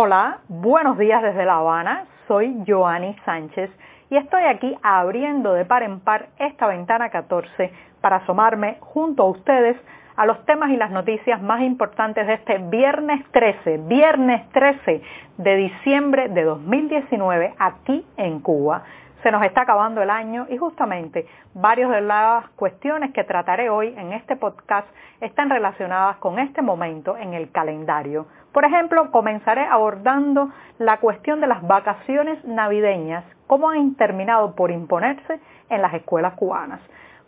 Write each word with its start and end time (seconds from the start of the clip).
Hola, 0.00 0.38
buenos 0.46 0.96
días 0.96 1.20
desde 1.24 1.44
La 1.44 1.56
Habana. 1.56 2.04
Soy 2.28 2.62
Joanny 2.64 3.16
Sánchez 3.24 3.68
y 4.10 4.16
estoy 4.16 4.44
aquí 4.44 4.78
abriendo 4.80 5.54
de 5.54 5.64
par 5.64 5.82
en 5.82 5.98
par 5.98 6.28
esta 6.38 6.68
ventana 6.68 7.08
14 7.10 7.72
para 8.00 8.18
asomarme 8.18 8.76
junto 8.78 9.24
a 9.24 9.30
ustedes 9.30 9.76
a 10.14 10.24
los 10.24 10.44
temas 10.44 10.70
y 10.70 10.76
las 10.76 10.92
noticias 10.92 11.42
más 11.42 11.62
importantes 11.62 12.28
de 12.28 12.34
este 12.34 12.58
viernes 12.58 13.24
13, 13.32 13.78
viernes 13.88 14.48
13 14.50 15.02
de 15.36 15.56
diciembre 15.56 16.28
de 16.28 16.44
2019 16.44 17.54
aquí 17.58 18.06
en 18.18 18.38
Cuba. 18.38 18.84
Se 19.22 19.32
nos 19.32 19.42
está 19.42 19.62
acabando 19.62 20.00
el 20.00 20.10
año 20.10 20.46
y 20.48 20.56
justamente 20.56 21.26
varias 21.52 21.90
de 21.90 22.00
las 22.00 22.48
cuestiones 22.50 23.12
que 23.12 23.24
trataré 23.24 23.68
hoy 23.68 23.92
en 23.96 24.12
este 24.12 24.36
podcast 24.36 24.86
están 25.20 25.50
relacionadas 25.50 26.18
con 26.18 26.38
este 26.38 26.62
momento 26.62 27.16
en 27.16 27.34
el 27.34 27.50
calendario. 27.50 28.26
Por 28.52 28.64
ejemplo, 28.64 29.10
comenzaré 29.10 29.64
abordando 29.64 30.50
la 30.78 30.98
cuestión 30.98 31.40
de 31.40 31.48
las 31.48 31.66
vacaciones 31.66 32.44
navideñas, 32.44 33.24
cómo 33.48 33.70
han 33.70 33.96
terminado 33.96 34.54
por 34.54 34.70
imponerse 34.70 35.40
en 35.68 35.82
las 35.82 35.94
escuelas 35.94 36.34
cubanas. 36.34 36.80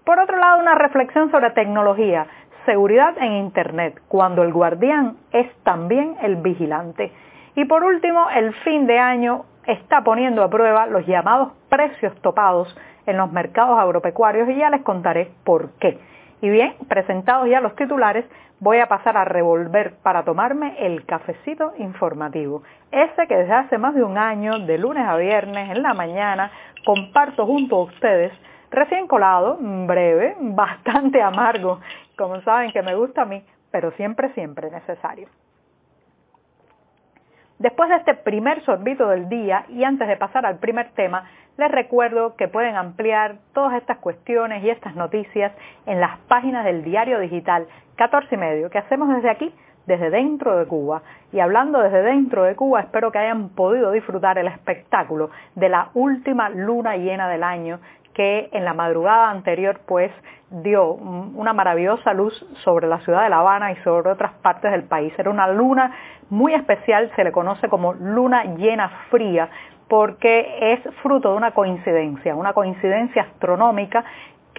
Por 0.05 0.21
otro 0.21 0.39
lado, 0.39 0.61
una 0.61 0.77
reflexión 0.77 1.31
sobre 1.33 1.51
tecnología, 1.51 2.27
seguridad 2.67 3.19
en 3.19 3.33
Internet, 3.33 4.01
cuando 4.07 4.45
el 4.45 4.53
guardián 4.53 5.17
es 5.33 5.53
también 5.65 6.17
el 6.23 6.37
vigilante. 6.37 7.13
Y 7.57 7.65
por 7.65 7.83
último, 7.83 8.31
el 8.31 8.55
fin 8.63 8.87
de 8.87 8.99
año 8.99 9.45
está 9.73 10.03
poniendo 10.03 10.43
a 10.43 10.51
prueba 10.51 10.87
los 10.87 11.07
llamados 11.07 11.53
precios 11.69 12.15
topados 12.23 12.77
en 13.07 13.17
los 13.17 13.31
mercados 13.33 13.79
agropecuarios 13.79 14.49
y 14.49 14.57
ya 14.57 14.71
les 14.71 14.83
contaré 14.83 15.31
por 15.45 15.71
qué. 15.79 15.99
Y 16.43 16.49
bien, 16.49 16.75
presentados 16.89 17.49
ya 17.49 17.61
los 17.61 17.77
titulares, 17.77 18.25
voy 18.61 18.79
a 18.79 18.87
pasar 18.87 19.17
a 19.17 19.25
revolver 19.25 19.95
para 20.03 20.25
tomarme 20.25 20.75
el 20.79 21.05
cafecito 21.05 21.73
informativo. 21.79 22.63
Ese 22.91 23.27
que 23.27 23.37
desde 23.37 23.53
hace 23.53 23.79
más 23.79 23.95
de 23.95 24.05
un 24.05 24.17
año, 24.17 24.59
de 24.61 24.79
lunes 24.79 25.07
a 25.07 25.17
viernes, 25.17 25.71
en 25.71 25.83
la 25.83 25.95
mañana, 25.95 26.51
comparto 26.85 27.47
junto 27.47 27.77
a 27.77 27.85
ustedes, 27.85 28.33
recién 28.71 29.07
colado, 29.07 29.59
breve, 29.61 30.37
bastante 30.41 31.23
amargo, 31.23 31.81
como 32.17 32.41
saben 32.43 32.73
que 32.73 32.83
me 32.83 32.95
gusta 32.95 33.23
a 33.23 33.27
mí, 33.27 33.43
pero 33.71 33.91
siempre, 33.93 34.33
siempre 34.35 34.71
necesario. 34.71 35.29
Después 37.61 37.91
de 37.91 37.97
este 37.97 38.15
primer 38.15 38.65
sorbito 38.65 39.07
del 39.11 39.29
día 39.29 39.67
y 39.69 39.85
antes 39.85 40.09
de 40.09 40.17
pasar 40.17 40.47
al 40.47 40.57
primer 40.61 40.93
tema, 40.93 41.25
les 41.59 41.71
recuerdo 41.71 42.35
que 42.35 42.49
pueden 42.49 42.75
ampliar 42.75 43.37
todas 43.53 43.75
estas 43.75 43.99
cuestiones 43.99 44.65
y 44.65 44.71
estas 44.71 44.97
noticias 44.97 45.53
en 45.85 46.01
las 46.01 46.17
páginas 46.21 46.65
del 46.65 46.83
diario 46.83 47.21
digital 47.21 47.67
14 47.97 48.35
y 48.35 48.39
medio 48.39 48.71
que 48.71 48.79
hacemos 48.79 49.15
desde 49.15 49.29
aquí, 49.29 49.55
desde 49.85 50.09
dentro 50.09 50.57
de 50.57 50.65
Cuba. 50.65 51.03
Y 51.33 51.41
hablando 51.41 51.81
desde 51.81 52.01
dentro 52.01 52.45
de 52.45 52.57
Cuba, 52.57 52.81
espero 52.81 53.13
que 53.13 53.19
hayan 53.19 53.51
podido 53.51 53.93
disfrutar 53.93 54.39
el 54.39 54.47
espectáculo 54.47 55.29
de 55.55 55.69
la 55.69 55.91
última 55.93 56.49
luna 56.49 56.97
llena 56.97 57.29
del 57.29 57.43
año 57.43 57.79
que 58.15 58.49
en 58.53 58.65
la 58.65 58.75
madrugada 58.75 59.31
anterior 59.31 59.81
pues 59.87 60.11
dio 60.51 60.93
una 60.93 61.53
maravillosa 61.53 62.13
luz 62.13 62.35
sobre 62.65 62.89
la 62.89 62.99
ciudad 63.01 63.23
de 63.23 63.31
La 63.31 63.39
Habana 63.39 63.73
y 63.73 63.77
sobre 63.77 64.11
otras 64.11 64.33
partes 64.43 64.73
del 64.73 64.85
país. 64.85 65.13
Era 65.17 65.31
una 65.31 65.49
luna 65.49 65.93
muy 66.29 66.55
especial, 66.55 67.11
se 67.15 67.25
le 67.25 67.33
conoce 67.33 67.69
como 67.69 67.93
luna 67.95 68.45
llena 68.57 68.89
fría, 69.11 69.49
porque 69.89 70.73
es 70.73 70.81
fruto 71.03 71.33
de 71.33 71.37
una 71.37 71.53
coincidencia, 71.53 72.35
una 72.35 72.53
coincidencia 72.53 73.23
astronómica 73.23 74.05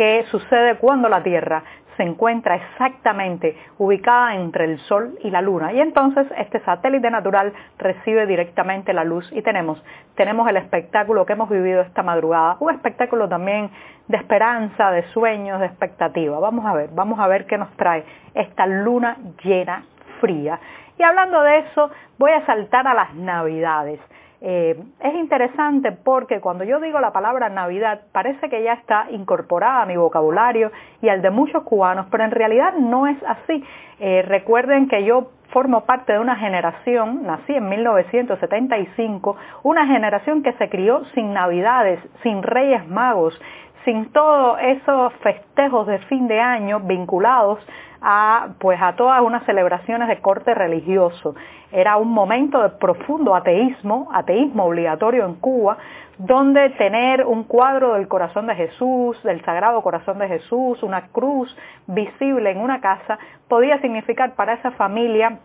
que 0.02 0.26
sucede 0.32 0.78
cuando 0.78 1.10
la 1.10 1.22
Tierra 1.22 1.62
se 1.96 2.02
encuentra 2.02 2.56
exactamente 2.56 3.56
ubicada 3.78 4.34
entre 4.34 4.66
el 4.66 4.80
Sol 4.80 5.20
y 5.24 5.30
la 5.30 5.44
Luna. 5.44 5.74
Y 5.74 5.80
entonces 5.80 6.26
este 6.40 6.60
satélite 6.62 7.12
natural 7.12 7.54
recibe 7.78 8.26
directamente 8.26 8.94
la 8.94 9.04
luz 9.04 9.32
y 9.32 9.44
tenemos, 9.44 9.80
tenemos 10.16 10.50
el 10.50 10.58
espectáculo 10.58 11.24
que 11.24 11.34
hemos 11.34 11.52
vivido 11.52 11.82
esta 11.82 12.02
madrugada, 12.02 12.58
un 12.62 12.74
espectáculo 12.74 13.30
también 13.30 13.70
de 14.08 14.18
esperanza, 14.18 14.90
de 14.90 15.04
sueños, 15.10 15.60
de 15.60 15.68
expectativa. 15.68 16.40
Vamos 16.40 16.66
a 16.66 16.74
ver, 16.74 16.90
vamos 16.96 17.20
a 17.20 17.28
ver 17.28 17.46
qué 17.46 17.60
nos 17.60 17.70
trae 17.78 18.04
esta 18.34 18.66
luna 18.66 19.18
llena 19.44 19.86
fría. 20.20 20.60
Y 20.98 21.04
hablando 21.04 21.42
de 21.42 21.60
eso, 21.60 21.90
voy 22.18 22.32
a 22.32 22.46
saltar 22.46 22.88
a 22.88 22.94
las 22.94 23.16
navidades. 23.16 24.00
Eh, 24.44 24.76
es 25.00 25.14
interesante 25.14 25.92
porque 25.92 26.40
cuando 26.40 26.64
yo 26.64 26.80
digo 26.80 27.00
la 27.00 27.14
palabra 27.14 27.50
Navidad 27.50 28.02
parece 28.12 28.50
que 28.50 28.64
ya 28.64 28.74
está 28.74 29.06
incorporada 29.12 29.84
a 29.84 29.86
mi 29.86 29.96
vocabulario 29.98 30.72
y 31.00 31.10
al 31.10 31.22
de 31.22 31.30
muchos 31.30 31.62
cubanos, 31.62 32.08
pero 32.10 32.24
en 32.24 32.32
realidad 32.32 32.74
no 32.74 33.06
es 33.06 33.18
así. 33.24 33.64
Eh, 34.00 34.24
recuerden 34.24 34.88
que 34.88 35.04
yo 35.04 35.30
formo 35.52 35.86
parte 35.86 36.14
de 36.14 36.20
una 36.20 36.38
generación, 36.38 37.24
nací 37.24 37.54
en 37.54 37.70
1975, 37.70 39.36
una 39.62 39.86
generación 39.86 40.42
que 40.42 40.54
se 40.54 40.70
crió 40.70 41.06
sin 41.14 41.34
Navidades, 41.34 42.00
sin 42.24 42.42
Reyes 42.42 42.88
Magos, 42.88 43.40
sin 43.86 44.12
todos 44.12 44.58
esos 44.62 45.14
festejos 45.16 45.88
de 45.88 46.00
fin 46.00 46.28
de 46.28 46.40
año 46.40 46.80
vinculados 46.82 47.60
a, 48.02 48.50
pues, 48.60 48.82
a 48.82 48.96
todas 48.96 49.22
unas 49.22 49.46
celebraciones 49.46 50.08
de 50.08 50.20
corte 50.20 50.54
religioso. 50.54 51.36
Era 51.72 51.98
un 51.98 52.12
momento 52.12 52.62
de 52.62 52.70
profundo 52.70 53.36
ateísmo, 53.36 54.10
ateísmo 54.12 54.66
obligatorio 54.66 55.26
en 55.26 55.36
Cuba, 55.36 55.78
donde 56.18 56.70
tener 56.72 57.26
un 57.26 57.44
cuadro 57.44 57.94
del 57.94 58.08
corazón 58.08 58.48
de 58.48 58.56
Jesús, 58.56 59.22
del 59.24 59.44
Sagrado 59.46 59.82
Corazón 59.82 60.20
de 60.20 60.28
Jesús, 60.28 60.84
una 60.84 61.08
cruz 61.08 61.56
visible 61.88 62.52
en 62.52 62.60
una 62.60 62.82
casa, 62.82 63.18
podía 63.48 63.80
significar 63.82 64.36
para 64.36 64.54
esa 64.54 64.72
familia 64.72 65.40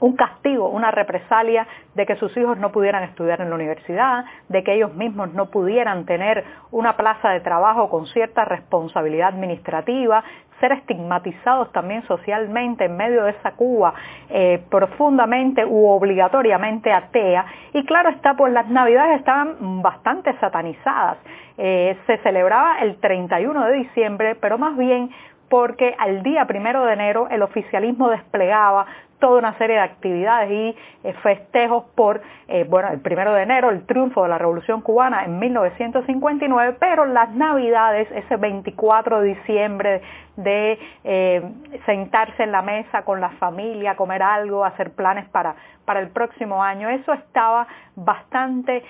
un 0.00 0.16
castigo, 0.16 0.68
una 0.68 0.90
represalia 0.90 1.66
de 1.94 2.06
que 2.06 2.16
sus 2.16 2.36
hijos 2.36 2.58
no 2.58 2.72
pudieran 2.72 3.02
estudiar 3.04 3.40
en 3.40 3.50
la 3.50 3.54
universidad, 3.54 4.24
de 4.48 4.62
que 4.62 4.74
ellos 4.74 4.94
mismos 4.94 5.32
no 5.32 5.46
pudieran 5.46 6.04
tener 6.04 6.44
una 6.70 6.96
plaza 6.96 7.30
de 7.30 7.40
trabajo 7.40 7.88
con 7.88 8.06
cierta 8.06 8.44
responsabilidad 8.44 9.28
administrativa, 9.28 10.22
ser 10.60 10.72
estigmatizados 10.72 11.70
también 11.72 12.02
socialmente 12.06 12.86
en 12.86 12.96
medio 12.96 13.24
de 13.24 13.30
esa 13.32 13.52
Cuba 13.52 13.94
eh, 14.30 14.62
profundamente 14.70 15.64
u 15.64 15.88
obligatoriamente 15.88 16.92
atea. 16.92 17.44
Y 17.74 17.84
claro 17.84 18.10
está, 18.10 18.34
pues 18.34 18.52
las 18.52 18.68
navidades 18.68 19.18
estaban 19.18 19.82
bastante 19.82 20.34
satanizadas. 20.38 21.18
Eh, 21.58 21.96
se 22.06 22.18
celebraba 22.18 22.78
el 22.80 22.96
31 22.96 23.66
de 23.66 23.72
diciembre, 23.74 24.34
pero 24.36 24.58
más 24.58 24.76
bien 24.76 25.10
porque 25.48 25.94
al 25.98 26.22
día 26.22 26.44
primero 26.46 26.84
de 26.84 26.94
enero 26.94 27.28
el 27.30 27.42
oficialismo 27.42 28.10
desplegaba 28.10 28.86
toda 29.18 29.38
una 29.38 29.56
serie 29.58 29.76
de 29.76 29.82
actividades 29.82 30.50
y 30.50 30.76
eh, 31.04 31.12
festejos 31.22 31.84
por, 31.94 32.20
eh, 32.48 32.64
bueno, 32.68 32.88
el 32.90 33.00
primero 33.00 33.32
de 33.32 33.42
enero, 33.42 33.70
el 33.70 33.86
triunfo 33.86 34.22
de 34.22 34.28
la 34.28 34.38
Revolución 34.38 34.80
Cubana 34.82 35.24
en 35.24 35.38
1959, 35.38 36.76
pero 36.78 37.06
las 37.06 37.30
Navidades, 37.34 38.08
ese 38.12 38.36
24 38.36 39.20
de 39.20 39.28
diciembre, 39.34 40.02
de 40.36 40.78
eh, 41.04 41.42
sentarse 41.86 42.42
en 42.42 42.52
la 42.52 42.60
mesa 42.60 43.02
con 43.02 43.20
la 43.20 43.30
familia, 43.30 43.96
comer 43.96 44.22
algo, 44.22 44.64
hacer 44.64 44.90
planes 44.90 45.26
para, 45.30 45.54
para 45.86 46.00
el 46.00 46.08
próximo 46.08 46.62
año, 46.62 46.90
eso 46.90 47.14
estaba 47.14 47.66
bastante 47.94 48.84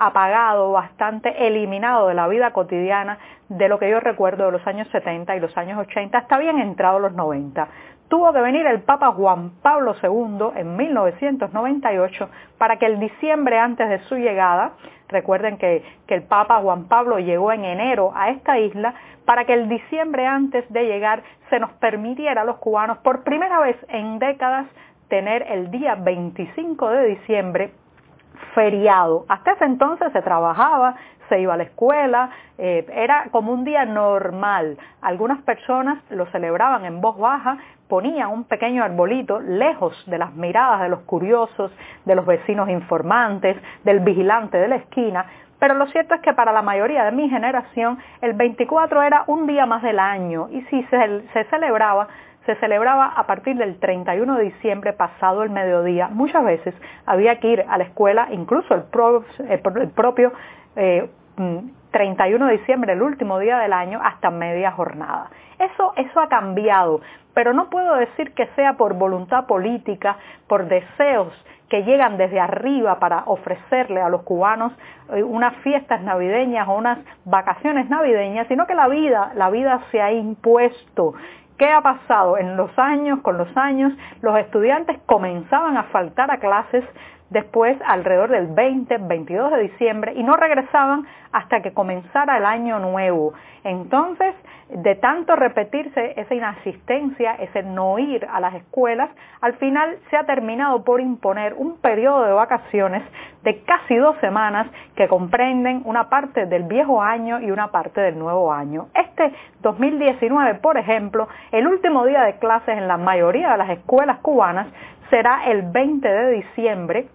apagado, 0.00 0.72
bastante 0.72 1.46
eliminado 1.46 2.08
de 2.08 2.14
la 2.14 2.26
vida 2.26 2.52
cotidiana 2.52 3.18
de 3.48 3.68
lo 3.68 3.78
que 3.78 3.88
yo 3.88 4.00
recuerdo 4.00 4.46
de 4.46 4.52
los 4.52 4.66
años 4.66 4.88
70 4.90 5.36
y 5.36 5.40
los 5.40 5.56
años 5.56 5.78
80, 5.78 6.18
hasta 6.18 6.38
bien 6.38 6.58
entrados 6.58 7.00
los 7.00 7.12
90 7.12 7.68
tuvo 8.10 8.32
que 8.32 8.40
venir 8.40 8.66
el 8.66 8.80
Papa 8.80 9.12
Juan 9.12 9.52
Pablo 9.62 9.94
II 10.02 10.50
en 10.56 10.76
1998 10.76 12.28
para 12.58 12.76
que 12.76 12.86
el 12.86 12.98
diciembre 12.98 13.56
antes 13.56 13.88
de 13.88 14.00
su 14.00 14.16
llegada, 14.16 14.72
recuerden 15.08 15.56
que, 15.56 15.82
que, 16.06 16.16
el 16.16 16.22
Papa 16.24 16.60
Juan 16.60 16.88
Pablo 16.88 17.20
llegó 17.20 17.52
en 17.52 17.64
enero 17.64 18.12
a 18.14 18.30
esta 18.30 18.58
isla, 18.58 18.94
para 19.24 19.44
que 19.44 19.54
el 19.54 19.68
diciembre 19.68 20.26
antes 20.26 20.70
de 20.72 20.86
llegar 20.86 21.22
se 21.50 21.60
nos 21.60 21.70
permitiera 21.74 22.42
a 22.42 22.44
los 22.44 22.56
cubanos 22.56 22.98
por 22.98 23.22
primera 23.22 23.60
vez 23.60 23.76
en 23.88 24.18
décadas 24.18 24.66
tener 25.08 25.42
el 25.48 25.70
día 25.70 25.94
25 25.94 26.90
de 26.90 27.06
diciembre 27.06 27.72
feriado. 28.54 29.24
Hasta 29.28 29.52
ese 29.52 29.64
entonces 29.66 30.12
se 30.12 30.22
trabajaba, 30.22 30.96
se 31.28 31.40
iba 31.40 31.54
a 31.54 31.56
la 31.56 31.62
escuela, 31.62 32.30
eh, 32.58 32.84
era 32.92 33.28
como 33.30 33.52
un 33.52 33.64
día 33.64 33.84
normal. 33.84 34.78
Algunas 35.00 35.40
personas 35.42 36.02
lo 36.10 36.26
celebraban 36.26 36.84
en 36.84 37.00
voz 37.00 37.16
baja, 37.16 37.58
ponían 37.90 38.30
un 38.30 38.44
pequeño 38.44 38.82
arbolito 38.82 39.40
lejos 39.40 39.92
de 40.06 40.16
las 40.16 40.32
miradas 40.34 40.80
de 40.80 40.88
los 40.88 41.00
curiosos, 41.00 41.70
de 42.06 42.14
los 42.14 42.24
vecinos 42.24 42.70
informantes, 42.70 43.58
del 43.84 44.00
vigilante 44.00 44.56
de 44.56 44.68
la 44.68 44.76
esquina, 44.76 45.26
pero 45.60 45.74
lo 45.74 45.86
cierto 45.88 46.14
es 46.14 46.22
que 46.22 46.32
para 46.32 46.52
la 46.52 46.62
mayoría 46.62 47.04
de 47.04 47.12
mi 47.12 47.28
generación 47.28 47.98
el 48.22 48.32
24 48.32 49.02
era 49.02 49.24
un 49.26 49.46
día 49.46 49.66
más 49.66 49.82
del 49.82 49.98
año 49.98 50.48
y 50.50 50.62
si 50.62 50.82
se, 50.84 51.44
celebraba 51.50 52.08
se 52.46 52.54
celebraba 52.56 53.06
a 53.06 53.26
partir 53.26 53.56
del 53.56 53.78
31 53.78 54.36
de 54.36 54.44
diciembre 54.44 54.94
pasado 54.94 55.42
el 55.42 55.50
mediodía. 55.50 56.08
Muchas 56.08 56.42
veces 56.42 56.74
había 57.04 57.38
que 57.38 57.48
ir 57.48 57.64
a 57.68 57.76
la 57.76 57.84
escuela, 57.84 58.28
incluso 58.32 58.74
el, 58.74 58.84
propio 58.84 59.24
31 59.94 60.32
eh, 60.76 61.10
mm, 61.40 61.70
de 61.92 62.52
diciembre, 62.52 62.92
el 62.92 63.02
último 63.02 63.38
día 63.38 63.58
del 63.58 63.72
año, 63.72 64.00
hasta 64.02 64.30
media 64.30 64.70
jornada. 64.72 65.30
Eso, 65.58 65.92
eso 65.96 66.20
ha 66.20 66.28
cambiado, 66.28 67.00
pero 67.34 67.52
no 67.52 67.68
puedo 67.68 67.96
decir 67.96 68.32
que 68.32 68.46
sea 68.56 68.74
por 68.74 68.94
voluntad 68.94 69.46
política, 69.46 70.16
por 70.46 70.66
deseos 70.66 71.32
que 71.68 71.84
llegan 71.84 72.16
desde 72.16 72.40
arriba 72.40 72.98
para 72.98 73.22
ofrecerle 73.26 74.00
a 74.00 74.08
los 74.08 74.22
cubanos 74.22 74.72
eh, 75.12 75.22
unas 75.22 75.54
fiestas 75.58 76.02
navideñas 76.02 76.68
o 76.68 76.72
unas 76.72 76.98
vacaciones 77.24 77.88
navideñas, 77.88 78.48
sino 78.48 78.66
que 78.66 78.74
la 78.74 78.88
vida, 78.88 79.32
la 79.34 79.50
vida 79.50 79.80
se 79.90 80.02
ha 80.02 80.12
impuesto. 80.12 81.14
¿Qué 81.56 81.70
ha 81.70 81.80
pasado? 81.80 82.38
En 82.38 82.56
los 82.56 82.76
años, 82.78 83.20
con 83.20 83.38
los 83.38 83.54
años, 83.56 83.92
los 84.22 84.36
estudiantes 84.38 84.98
comenzaban 85.06 85.76
a 85.76 85.84
faltar 85.84 86.30
a 86.30 86.38
clases 86.38 86.84
después 87.30 87.78
alrededor 87.86 88.30
del 88.30 88.48
20, 88.48 88.98
22 88.98 89.52
de 89.52 89.62
diciembre 89.62 90.12
y 90.14 90.22
no 90.22 90.36
regresaban 90.36 91.06
hasta 91.32 91.62
que 91.62 91.72
comenzara 91.72 92.36
el 92.36 92.44
año 92.44 92.78
nuevo. 92.80 93.32
Entonces, 93.62 94.34
de 94.68 94.94
tanto 94.96 95.34
repetirse 95.36 96.14
esa 96.20 96.34
inasistencia, 96.34 97.34
ese 97.34 97.62
no 97.62 97.98
ir 97.98 98.26
a 98.30 98.40
las 98.40 98.54
escuelas, 98.54 99.10
al 99.40 99.54
final 99.54 99.98
se 100.10 100.16
ha 100.16 100.24
terminado 100.24 100.84
por 100.84 101.00
imponer 101.00 101.54
un 101.54 101.78
periodo 101.78 102.24
de 102.24 102.32
vacaciones 102.32 103.02
de 103.42 103.62
casi 103.62 103.96
dos 103.96 104.16
semanas 104.20 104.68
que 104.94 105.08
comprenden 105.08 105.82
una 105.84 106.08
parte 106.08 106.46
del 106.46 106.64
viejo 106.64 107.02
año 107.02 107.40
y 107.40 107.50
una 107.50 107.68
parte 107.68 108.00
del 108.00 108.18
nuevo 108.18 108.52
año. 108.52 108.88
Este 108.94 109.32
2019, 109.60 110.54
por 110.56 110.76
ejemplo, 110.78 111.28
el 111.52 111.66
último 111.66 112.06
día 112.06 112.22
de 112.22 112.38
clases 112.38 112.78
en 112.78 112.86
la 112.86 112.96
mayoría 112.96 113.52
de 113.52 113.58
las 113.58 113.70
escuelas 113.70 114.18
cubanas 114.18 114.68
será 115.10 115.46
el 115.46 115.62
20 115.62 116.08
de 116.08 116.30
diciembre 116.30 117.08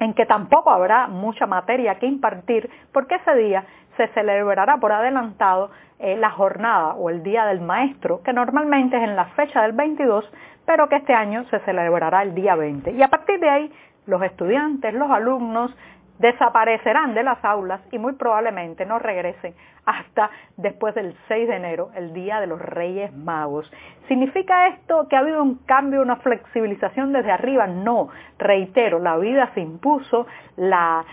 en 0.00 0.14
que 0.14 0.26
tampoco 0.26 0.70
habrá 0.70 1.06
mucha 1.06 1.46
materia 1.46 1.94
que 1.96 2.06
impartir, 2.06 2.68
porque 2.92 3.16
ese 3.16 3.34
día 3.36 3.64
se 3.96 4.08
celebrará 4.08 4.78
por 4.78 4.92
adelantado 4.92 5.70
eh, 5.98 6.16
la 6.16 6.30
jornada 6.30 6.94
o 6.94 7.10
el 7.10 7.22
Día 7.22 7.44
del 7.44 7.60
Maestro, 7.60 8.22
que 8.22 8.32
normalmente 8.32 8.96
es 8.96 9.02
en 9.02 9.14
la 9.14 9.26
fecha 9.26 9.62
del 9.62 9.72
22, 9.72 10.24
pero 10.64 10.88
que 10.88 10.96
este 10.96 11.12
año 11.12 11.44
se 11.50 11.58
celebrará 11.60 12.22
el 12.22 12.34
día 12.34 12.56
20. 12.56 12.92
Y 12.92 13.02
a 13.02 13.08
partir 13.08 13.38
de 13.40 13.50
ahí, 13.50 13.72
los 14.06 14.22
estudiantes, 14.22 14.94
los 14.94 15.10
alumnos, 15.10 15.74
desaparecerán 16.20 17.14
de 17.14 17.22
las 17.22 17.42
aulas 17.44 17.80
y 17.90 17.98
muy 17.98 18.12
probablemente 18.12 18.84
no 18.84 18.98
regresen 18.98 19.54
hasta 19.86 20.30
después 20.56 20.94
del 20.94 21.16
6 21.28 21.48
de 21.48 21.56
enero, 21.56 21.90
el 21.94 22.12
Día 22.12 22.40
de 22.40 22.46
los 22.46 22.60
Reyes 22.60 23.12
Magos. 23.14 23.70
¿Significa 24.06 24.68
esto 24.68 25.08
que 25.08 25.16
ha 25.16 25.20
habido 25.20 25.42
un 25.42 25.56
cambio, 25.64 26.02
una 26.02 26.16
flexibilización 26.16 27.12
desde 27.12 27.32
arriba? 27.32 27.66
No, 27.66 28.08
reitero, 28.38 28.98
la 28.98 29.16
vida 29.16 29.50
se 29.54 29.60
impuso, 29.60 30.26
la, 30.56 31.04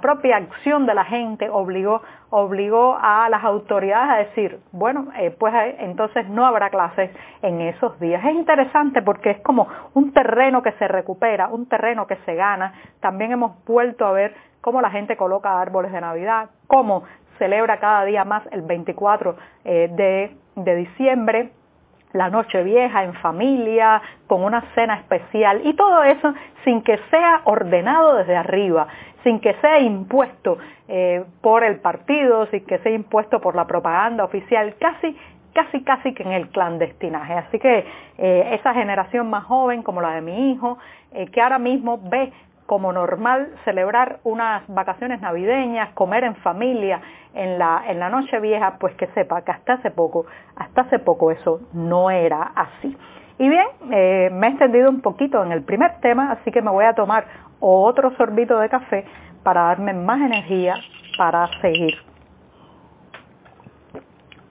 propia 0.00 0.36
acción 0.38 0.86
de 0.86 0.94
la 0.94 1.04
gente 1.04 1.50
obligó, 1.50 2.02
obligó 2.38 2.98
a 3.00 3.30
las 3.30 3.42
autoridades 3.44 4.10
a 4.10 4.16
decir, 4.28 4.60
bueno, 4.70 5.06
eh, 5.16 5.30
pues 5.30 5.54
eh, 5.54 5.76
entonces 5.78 6.28
no 6.28 6.44
habrá 6.44 6.68
clases 6.68 7.10
en 7.40 7.62
esos 7.62 7.98
días. 7.98 8.22
Es 8.22 8.34
interesante 8.34 9.00
porque 9.00 9.30
es 9.30 9.40
como 9.40 9.66
un 9.94 10.12
terreno 10.12 10.62
que 10.62 10.72
se 10.72 10.86
recupera, 10.86 11.48
un 11.48 11.66
terreno 11.66 12.06
que 12.06 12.16
se 12.26 12.34
gana. 12.34 12.74
También 13.00 13.32
hemos 13.32 13.64
vuelto 13.64 14.04
a 14.04 14.12
ver 14.12 14.34
cómo 14.60 14.82
la 14.82 14.90
gente 14.90 15.16
coloca 15.16 15.58
árboles 15.58 15.92
de 15.92 16.00
Navidad, 16.02 16.50
cómo 16.66 17.04
celebra 17.38 17.78
cada 17.78 18.04
día 18.04 18.26
más 18.26 18.42
el 18.50 18.60
24 18.60 19.36
eh, 19.64 19.88
de, 19.92 20.36
de 20.56 20.76
diciembre, 20.76 21.52
la 22.16 22.30
noche 22.30 22.62
vieja 22.62 23.04
en 23.04 23.14
familia, 23.14 24.00
con 24.26 24.42
una 24.42 24.62
cena 24.74 24.96
especial 24.96 25.60
y 25.64 25.74
todo 25.74 26.02
eso 26.02 26.34
sin 26.64 26.82
que 26.82 26.98
sea 27.10 27.42
ordenado 27.44 28.16
desde 28.16 28.36
arriba, 28.36 28.88
sin 29.22 29.40
que 29.40 29.54
sea 29.60 29.80
impuesto 29.80 30.58
eh, 30.88 31.24
por 31.40 31.64
el 31.64 31.76
partido, 31.80 32.46
sin 32.46 32.64
que 32.66 32.78
sea 32.78 32.92
impuesto 32.92 33.40
por 33.40 33.54
la 33.54 33.66
propaganda 33.66 34.24
oficial, 34.24 34.74
casi 34.78 35.16
casi 35.52 35.82
casi 35.84 36.12
que 36.12 36.22
en 36.22 36.32
el 36.32 36.50
clandestinaje. 36.50 37.32
Así 37.32 37.58
que 37.58 37.86
eh, 38.18 38.50
esa 38.52 38.74
generación 38.74 39.30
más 39.30 39.44
joven 39.44 39.82
como 39.82 40.02
la 40.02 40.10
de 40.10 40.20
mi 40.20 40.52
hijo, 40.52 40.76
que 41.32 41.40
ahora 41.40 41.58
mismo 41.58 41.98
ve 42.10 42.30
como 42.66 42.92
normal 42.92 43.48
celebrar 43.64 44.18
unas 44.24 44.66
vacaciones 44.68 45.20
navideñas, 45.20 45.90
comer 45.94 46.24
en 46.24 46.34
familia 46.36 47.00
en 47.34 47.58
la, 47.58 47.84
en 47.86 47.98
la 47.98 48.10
noche 48.10 48.40
vieja, 48.40 48.76
pues 48.78 48.94
que 48.96 49.06
sepa 49.08 49.42
que 49.42 49.52
hasta 49.52 49.74
hace 49.74 49.90
poco, 49.90 50.26
hasta 50.56 50.82
hace 50.82 50.98
poco 50.98 51.30
eso 51.30 51.60
no 51.72 52.10
era 52.10 52.52
así. 52.54 52.96
Y 53.38 53.48
bien, 53.48 53.66
eh, 53.92 54.30
me 54.32 54.46
he 54.46 54.50
extendido 54.50 54.88
un 54.88 55.02
poquito 55.02 55.42
en 55.44 55.52
el 55.52 55.62
primer 55.62 56.00
tema, 56.00 56.32
así 56.32 56.50
que 56.50 56.62
me 56.62 56.70
voy 56.70 56.86
a 56.86 56.94
tomar 56.94 57.26
otro 57.60 58.14
sorbito 58.16 58.58
de 58.58 58.68
café 58.68 59.04
para 59.42 59.62
darme 59.62 59.92
más 59.92 60.20
energía 60.20 60.74
para 61.18 61.46
seguir. 61.60 61.94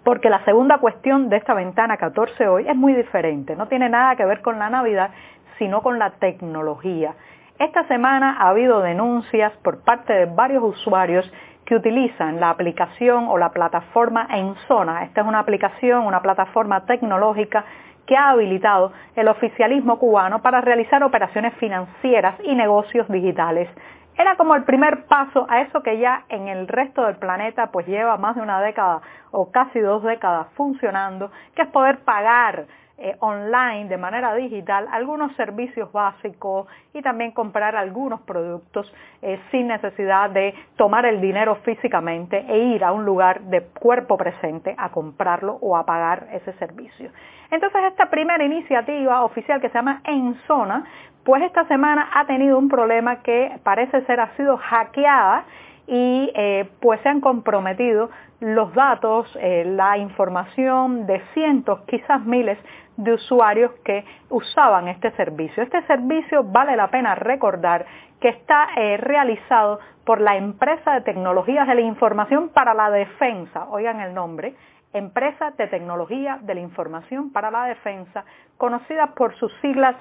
Porque 0.04 0.30
la 0.30 0.46
segunda 0.46 0.78
cuestión 0.78 1.30
de 1.30 1.38
esta 1.38 1.56
ventana 1.56 1.98
14 1.98 2.48
hoy 2.48 2.68
es 2.68 2.76
muy 2.76 2.94
diferente, 2.94 3.56
no 3.56 3.68
tiene 3.68 3.90
nada 3.90 4.16
que 4.16 4.26
ver 4.26 4.42
con 4.42 4.60
la 4.60 4.70
Navidad, 4.70 5.10
sino 5.58 5.82
con 5.82 5.98
la 5.98 6.12
tecnología. 6.12 7.16
Esta 7.58 7.88
semana 7.88 8.36
ha 8.38 8.50
habido 8.50 8.82
denuncias 8.82 9.54
por 9.64 9.80
parte 9.82 10.12
de 10.12 10.26
varios 10.26 10.62
usuarios 10.62 11.32
que 11.66 11.76
utilizan 11.76 12.42
la 12.42 12.50
aplicación 12.50 13.28
o 13.30 13.38
la 13.38 13.52
plataforma 13.54 14.28
en 14.30 14.56
zona. 14.68 15.06
Esta 15.06 15.22
es 15.22 15.28
una 15.28 15.40
aplicación, 15.40 16.06
una 16.06 16.22
plataforma 16.22 16.86
tecnológica 16.86 17.64
que 18.06 18.18
ha 18.18 18.32
habilitado 18.32 18.92
el 19.16 19.30
oficialismo 19.30 19.98
cubano 19.98 20.42
para 20.42 20.60
realizar 20.60 21.02
operaciones 21.02 21.54
financieras 21.54 22.36
y 22.44 22.54
negocios 22.56 23.08
digitales. 23.08 23.70
Era 24.18 24.36
como 24.36 24.56
el 24.56 24.64
primer 24.64 25.06
paso 25.06 25.46
a 25.50 25.62
eso 25.62 25.82
que 25.82 25.98
ya 25.98 26.26
en 26.28 26.50
el 26.50 26.68
resto 26.68 27.06
del 27.06 27.16
planeta 27.16 27.68
pues 27.72 27.88
lleva 27.88 28.18
más 28.18 28.36
de 28.36 28.42
una 28.42 28.62
década 28.62 29.02
o 29.36 29.52
casi 29.52 29.80
dos 29.80 30.02
décadas 30.04 30.48
funcionando, 30.56 31.32
que 31.56 31.64
es 31.64 31.68
poder 31.70 32.00
pagar 32.00 32.66
eh, 32.98 33.14
online 33.20 33.90
de 33.90 33.98
manera 33.98 34.34
digital 34.36 34.88
algunos 34.90 35.36
servicios 35.36 35.92
básicos 35.92 36.66
y 36.94 37.02
también 37.02 37.32
comprar 37.32 37.76
algunos 37.76 38.22
productos 38.22 38.90
eh, 39.22 39.38
sin 39.52 39.68
necesidad 39.68 40.30
de 40.30 40.54
tomar 40.78 41.06
el 41.06 41.20
dinero 41.20 41.56
físicamente 41.66 42.46
e 42.48 42.58
ir 42.58 42.86
a 42.86 42.94
un 42.94 43.04
lugar 43.04 43.42
de 43.42 43.64
cuerpo 43.64 44.16
presente 44.16 44.74
a 44.78 44.92
comprarlo 44.92 45.58
o 45.60 45.76
a 45.76 45.86
pagar 45.86 46.28
ese 46.32 46.54
servicio. 46.54 47.12
Entonces 47.52 47.82
esta 47.84 48.10
primera 48.10 48.46
iniciativa 48.46 49.24
oficial 49.24 49.60
que 49.60 49.68
se 49.68 49.76
llama 49.76 50.00
En 50.06 50.34
Zona, 50.48 50.86
pues 51.26 51.44
esta 51.44 51.66
semana 51.66 52.08
ha 52.14 52.26
tenido 52.26 52.58
un 52.58 52.70
problema 52.70 53.18
que 53.18 53.60
parece 53.64 54.06
ser 54.06 54.22
ha 54.22 54.34
sido 54.38 54.56
hackeada 54.56 55.44
y 55.88 56.32
eh, 56.36 56.70
pues 56.82 57.00
se 57.02 57.10
han 57.10 57.22
comprometido 57.22 58.10
los 58.40 58.74
datos, 58.74 59.34
la 59.42 59.98
información 59.98 61.08
de 61.08 61.22
cientos, 61.34 61.80
quizás 61.88 62.24
miles 62.26 62.58
de 62.98 63.14
usuarios 63.14 63.72
que 63.84 64.06
usaban 64.30 64.88
este 64.88 65.12
servicio. 65.12 65.64
Este 65.64 65.82
servicio 65.84 66.44
vale 66.44 66.76
la 66.76 66.90
pena 66.90 67.16
recordar 67.16 67.86
que 68.20 68.30
está 68.30 68.70
eh, 68.76 68.98
realizado 68.98 69.80
por 70.06 70.22
la 70.22 70.38
empresa 70.38 70.94
de 70.94 71.02
tecnologías 71.02 71.68
de 71.68 71.76
la 71.76 71.82
información 71.82 72.50
para 72.50 72.74
la 72.74 72.90
defensa, 72.90 73.68
oigan 73.70 74.00
el 74.00 74.14
nombre, 74.14 74.56
empresa 74.94 75.52
de 75.52 75.68
tecnología 75.68 76.40
de 76.42 76.56
la 76.56 76.62
información 76.62 77.32
para 77.32 77.52
la 77.52 77.66
defensa, 77.66 78.24
conocida 78.58 79.08
por 79.08 79.36
sus 79.36 79.52
siglas 79.62 79.96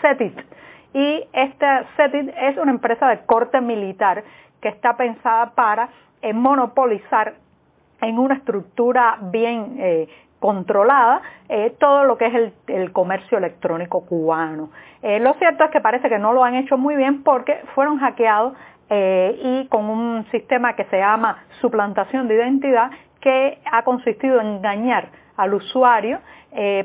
CETIT. 0.00 0.38
Y 0.94 1.24
esta 1.32 1.84
CETIT 1.96 2.32
es 2.34 2.56
una 2.56 2.70
empresa 2.70 3.08
de 3.08 3.18
corte 3.26 3.60
militar 3.60 4.24
que 4.64 4.70
está 4.70 4.96
pensada 4.96 5.50
para 5.54 5.90
eh, 6.22 6.32
monopolizar 6.32 7.34
en 8.00 8.18
una 8.18 8.36
estructura 8.36 9.18
bien 9.20 9.76
eh, 9.78 10.08
controlada 10.40 11.20
eh, 11.50 11.76
todo 11.78 12.04
lo 12.04 12.16
que 12.16 12.26
es 12.26 12.52
el, 12.68 12.92
comercio 12.92 13.36
electrónico 13.36 14.06
cubano. 14.06 14.70
Lo 15.02 15.34
cierto 15.34 15.64
es 15.64 15.70
que 15.70 15.82
parece 15.82 16.08
que 16.08 16.18
no 16.18 16.32
lo 16.32 16.42
han 16.44 16.54
hecho 16.54 16.78
muy 16.78 16.96
bien 16.96 17.22
porque 17.22 17.60
fueron 17.74 17.98
hackeados 17.98 18.54
y 18.90 19.66
con 19.68 19.84
un 19.90 20.24
sistema 20.30 20.74
que 20.76 20.84
se 20.84 20.98
llama 20.98 21.44
suplantación 21.60 22.26
de 22.26 22.36
identidad 22.36 22.90
que 23.20 23.58
ha 23.70 23.82
consistido 23.82 24.40
en 24.40 24.46
engañar 24.46 25.08
al 25.36 25.52
usuario 25.52 26.20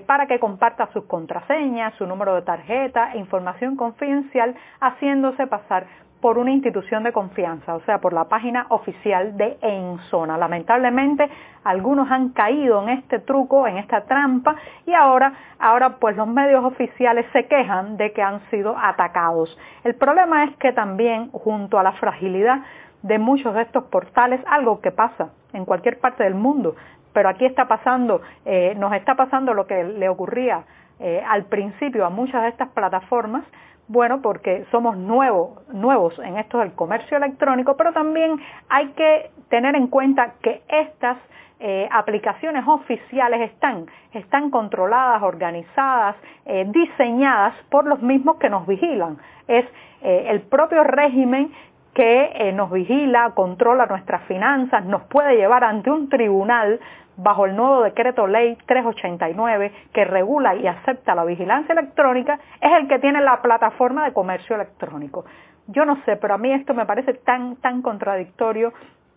para 0.05 0.25
que 0.27 0.39
comparta 0.39 0.89
sus 0.91 1.05
contraseñas, 1.05 1.93
su 1.95 2.05
número 2.05 2.35
de 2.35 2.41
tarjeta 2.41 3.13
e 3.13 3.19
información 3.19 3.77
confidencial, 3.77 4.53
haciéndose 4.81 5.47
pasar 5.47 5.85
por 6.21 6.37
una 6.37 6.51
institución 6.51 7.03
de 7.03 7.13
confianza, 7.13 7.75
o 7.75 7.81
sea, 7.81 7.99
por 7.99 8.13
la 8.13 8.25
página 8.25 8.65
oficial 8.69 9.37
de 9.37 9.57
Enzona. 9.61 10.37
Lamentablemente, 10.37 11.29
algunos 11.63 12.11
han 12.11 12.29
caído 12.29 12.83
en 12.83 12.89
este 12.89 13.19
truco, 13.19 13.67
en 13.67 13.77
esta 13.77 14.01
trampa, 14.01 14.55
y 14.85 14.93
ahora, 14.93 15.33
ahora 15.59 15.97
pues 15.97 16.17
los 16.17 16.27
medios 16.27 16.63
oficiales 16.65 17.25
se 17.31 17.47
quejan 17.47 17.97
de 17.97 18.11
que 18.11 18.21
han 18.21 18.41
sido 18.49 18.75
atacados. 18.77 19.57
El 19.83 19.95
problema 19.95 20.43
es 20.43 20.55
que 20.57 20.73
también, 20.73 21.29
junto 21.31 21.79
a 21.79 21.83
la 21.83 21.93
fragilidad 21.93 22.59
de 23.01 23.17
muchos 23.17 23.53
de 23.53 23.61
estos 23.61 23.85
portales, 23.85 24.41
algo 24.47 24.81
que 24.81 24.91
pasa 24.91 25.29
en 25.53 25.63
cualquier 25.65 25.99
parte 25.99 26.23
del 26.23 26.35
mundo, 26.35 26.75
pero 27.13 27.29
aquí 27.29 27.45
está 27.45 27.67
pasando, 27.67 28.21
eh, 28.45 28.75
nos 28.77 28.93
está 28.93 29.15
pasando 29.15 29.53
lo 29.53 29.65
que 29.65 29.83
le 29.83 30.09
ocurría 30.09 30.63
eh, 30.99 31.23
al 31.25 31.45
principio 31.45 32.05
a 32.05 32.09
muchas 32.09 32.43
de 32.43 32.49
estas 32.49 32.69
plataformas, 32.69 33.43
Bueno, 33.89 34.21
porque 34.21 34.67
somos 34.69 34.95
nuevos, 34.97 35.67
nuevos 35.73 36.13
en 36.19 36.37
esto 36.37 36.59
del 36.59 36.73
comercio 36.73 37.17
electrónico, 37.17 37.75
pero 37.75 37.91
también 37.91 38.39
hay 38.69 38.89
que 38.89 39.31
tener 39.49 39.75
en 39.75 39.87
cuenta 39.87 40.35
que 40.43 40.61
estas 40.67 41.17
eh, 41.59 41.89
aplicaciones 41.91 42.67
oficiales 42.67 43.49
están, 43.49 43.87
están 44.13 44.51
controladas, 44.51 45.23
organizadas, 45.23 46.17
eh, 46.45 46.65
diseñadas 46.67 47.55
por 47.71 47.87
los 47.87 47.99
mismos 48.03 48.37
que 48.37 48.51
nos 48.51 48.67
vigilan. 48.67 49.17
Es 49.47 49.65
eh, 50.03 50.27
el 50.29 50.41
propio 50.41 50.83
régimen 50.83 51.51
que 51.99 52.53
nos 52.53 52.71
vigila, 52.71 53.31
controla 53.35 53.85
nuestras 53.85 54.23
finanzas, 54.23 54.85
nos 54.85 55.01
puede 55.07 55.35
llevar 55.35 55.65
ante 55.65 55.91
un 55.91 56.07
tribunal 56.07 56.79
bajo 57.17 57.45
el 57.45 57.57
nuevo 57.57 57.81
decreto 57.81 58.25
ley 58.25 58.57
389 58.65 59.73
que 59.91 60.05
regula 60.05 60.55
y 60.55 60.65
acepta 60.65 61.13
la 61.13 61.25
vigilancia 61.25 61.73
electrónica, 61.73 62.39
es 62.61 62.71
el 62.71 62.87
que 62.87 62.99
tiene 62.99 63.19
la 63.19 63.41
plataforma 63.41 64.05
de 64.05 64.13
comercio 64.13 64.55
electrónico. 64.55 65.25
Yo 65.67 65.83
no 65.83 66.01
sé, 66.05 66.15
pero 66.15 66.35
a 66.35 66.37
mí 66.37 66.53
esto 66.53 66.73
me 66.73 66.85
parece 66.85 67.15
tan, 67.15 67.57
tan 67.57 67.81
contradictorio, 67.81 68.71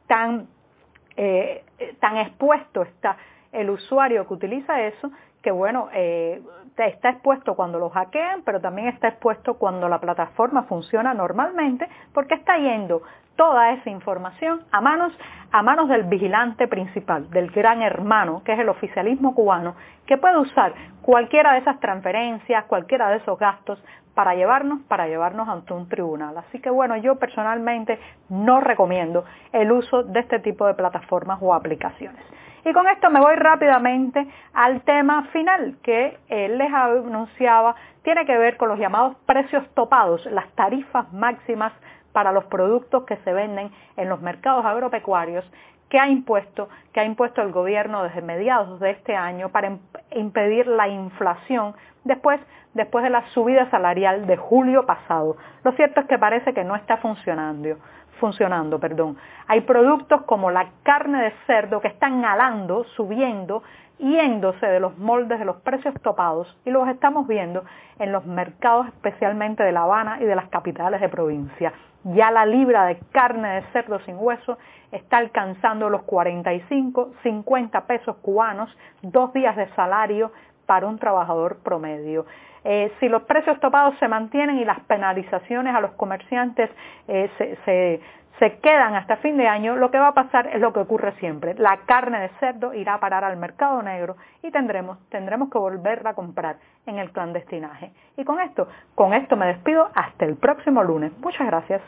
tan, 0.09 0.49
eh, 1.17 1.63
tan 2.01 2.17
expuesto 2.17 2.83
está 2.83 3.17
el 3.53 3.71
usuario 3.71 4.27
que 4.27 4.35
utiliza 4.35 4.81
eso, 4.81 5.09
que 5.43 5.51
bueno, 5.51 5.89
eh, 5.93 6.41
está 6.79 7.11
expuesto 7.11 7.55
cuando 7.55 7.79
lo 7.79 7.91
hackean, 7.91 8.43
pero 8.45 8.61
también 8.61 8.89
está 8.89 9.09
expuesto 9.09 9.55
cuando 9.55 9.89
la 9.89 10.01
plataforma 10.01 10.65
funciona 10.65 11.13
normalmente, 11.15 11.89
porque 12.15 12.35
está 12.35 12.57
yendo 12.59 13.03
toda 13.37 13.73
esa 13.73 13.91
información 13.91 14.63
a 14.71 14.81
manos, 14.81 15.13
a 15.51 15.63
manos 15.63 15.89
del 15.89 16.05
vigilante 16.05 16.69
principal, 16.69 17.31
del 17.31 17.51
gran 17.51 17.83
hermano, 17.83 18.43
que 18.45 18.53
es 18.53 18.59
el 18.59 18.69
oficialismo 18.69 19.35
cubano, 19.35 19.75
que 20.07 20.19
puede 20.19 20.39
usar 20.39 20.75
cualquiera 21.03 21.53
de 21.53 21.61
esas 21.61 21.81
transferencias, 21.81 22.65
cualquiera 22.65 23.11
de 23.11 23.17
esos 23.19 23.39
gastos 23.39 23.83
para 24.15 24.35
llevarnos, 24.35 24.83
para 24.83 25.09
llevarnos 25.09 25.49
ante 25.49 25.73
un 25.73 25.89
tribunal. 25.89 26.37
Así 26.37 26.61
que 26.61 26.71
bueno, 26.71 26.97
yo 26.97 27.17
personalmente 27.17 27.99
no 28.29 28.61
recomiendo 28.61 29.25
el 29.53 29.73
uso 29.73 30.03
de 30.03 30.21
este 30.21 30.39
tipo 30.41 30.67
de 30.67 30.75
plataformas 30.75 31.39
o 31.41 31.55
aplicaciones. 31.55 32.23
Y 32.65 32.73
con 32.73 32.87
esto 32.89 33.11
me 33.11 33.21
voy 33.21 33.35
rápidamente 33.35 34.27
al 34.55 34.83
tema 34.83 35.25
final 35.33 35.77
que 35.83 36.19
él 36.29 36.59
les 36.59 36.73
anunciaba, 36.73 37.75
tiene 38.03 38.25
que 38.25 38.39
ver 38.39 38.57
con 38.57 38.69
los 38.69 38.79
llamados 38.79 39.17
precios 39.27 39.65
topados, 39.75 40.25
las 40.27 40.49
tarifas 40.53 41.13
máximas 41.13 41.73
para 42.13 42.31
los 42.31 42.45
productos 42.45 43.05
que 43.05 43.17
se 43.19 43.33
venden 43.33 43.73
en 43.97 44.09
los 44.09 44.21
mercados 44.21 44.65
agropecuarios 44.65 45.45
que 45.89 45.99
ha 45.99 46.09
impuesto, 46.09 46.71
que 46.93 47.01
ha 47.01 47.05
impuesto 47.05 47.43
el 47.43 47.53
gobierno 47.53 48.03
desde 48.03 48.23
mediados 48.23 48.81
de 48.81 48.93
este 48.93 49.15
año 49.15 49.51
para 49.51 49.77
impedir 50.13 50.67
la 50.67 50.89
inflación 50.89 51.75
después, 52.05 52.41
después 52.73 53.05
de 53.05 53.11
la 53.11 53.27
subida 53.33 53.69
salarial 53.71 54.27
de 54.27 54.39
julio 54.39 54.87
pasado. 54.87 55.37
Lo 55.65 55.73
cierto 55.73 56.01
es 56.01 56.07
que 56.07 56.19
parece 56.19 56.55
que 56.55 56.65
no 56.65 56.77
está 56.77 56.97
funcionando 56.97 57.77
funcionando, 58.23 58.79
perdón. 58.79 59.17
Hay 59.49 59.63
productos 59.63 60.23
como 60.23 60.53
la 60.53 60.69
carne 60.85 61.25
de 61.25 61.33
cerdo 61.49 61.81
que 61.81 61.89
están 61.89 62.25
alando, 62.25 62.85
subiendo, 62.95 63.65
yéndose 63.99 64.65
de 64.65 64.79
los 64.79 64.97
moldes 64.97 65.41
de 65.41 65.45
los 65.45 65.57
precios 65.57 65.93
topados 66.03 66.57
y 66.65 66.71
los 66.71 66.87
estamos 66.89 67.27
viendo 67.27 67.65
en 67.99 68.13
los 68.13 68.25
mercados 68.25 68.87
especialmente 68.87 69.65
de 69.65 69.73
La 69.73 69.83
Habana 69.83 70.19
y 70.21 70.25
de 70.25 70.37
las 70.37 70.49
capitales 70.51 71.01
de 71.01 71.09
provincia. 71.09 71.73
Ya 72.05 72.31
la 72.31 72.47
libra 72.47 72.87
de 72.87 73.01
carne 73.11 73.57
de 73.57 73.63
cerdo 73.73 73.99
sin 74.01 74.17
hueso 74.19 74.57
está 74.93 75.19
alcanzando 75.19 75.91
los 75.91 76.03
45, 76.03 77.15
50 77.25 77.87
pesos 77.87 78.17
cubanos, 78.23 78.71
dos 79.03 79.33
días 79.33 79.57
de 79.57 79.67
salario 79.75 80.31
para 80.67 80.87
un 80.87 80.99
trabajador 80.99 81.59
promedio. 81.63 82.27
Eh, 82.65 82.93
si 83.01 83.09
los 83.09 83.23
precios 83.23 83.59
topados 83.61 83.99
se 83.99 84.07
mantienen 84.09 84.59
y 84.59 84.65
las 84.65 84.81
penalizaciones 84.81 85.75
a 85.75 85.81
los 85.81 85.93
comerciantes 85.93 86.71
eh, 87.09 87.29
se, 87.39 88.01
se 88.39 88.59
quedan 88.59 88.95
hasta 88.95 89.17
fin 89.19 89.37
de 89.37 89.47
año, 89.47 89.77
lo 89.77 89.91
que 89.91 89.99
va 89.99 90.09
a 90.09 90.15
pasar 90.15 90.49
es 90.49 90.61
lo 90.61 90.73
que 90.73 90.81
ocurre 90.81 91.13
siempre. 91.21 91.55
La 91.55 91.79
carne 91.87 92.21
de 92.21 92.29
cerdo 92.41 92.75
irá 92.75 92.95
a 92.95 93.01
parar 93.01 93.25
al 93.25 93.37
mercado 93.37 93.83
negro 93.83 94.17
y 94.43 94.51
tendremos, 94.51 94.99
tendremos 95.11 95.51
que 95.51 95.59
volverla 95.59 96.11
a 96.11 96.15
comprar 96.15 96.57
en 96.87 96.99
el 96.99 97.13
clandestinaje. 97.13 97.93
Y 98.17 98.25
con 98.25 98.41
esto, 98.41 98.69
con 98.95 99.15
esto 99.15 99.37
me 99.37 99.47
despido 99.47 99.89
hasta 99.95 100.25
el 100.25 100.37
próximo 100.37 100.83
lunes. 100.83 101.13
Muchas 101.19 101.47
gracias. 101.47 101.83